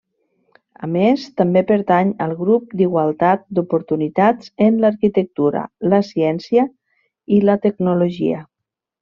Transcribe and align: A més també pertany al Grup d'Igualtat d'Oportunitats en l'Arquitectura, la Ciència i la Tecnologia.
A 0.85 0.87
més 0.93 1.25
també 1.41 1.61
pertany 1.71 2.13
al 2.25 2.33
Grup 2.39 2.73
d'Igualtat 2.79 3.43
d'Oportunitats 3.59 4.49
en 4.69 4.81
l'Arquitectura, 4.87 5.63
la 5.93 6.01
Ciència 6.09 6.65
i 7.39 7.45
la 7.51 7.59
Tecnologia. 7.69 8.43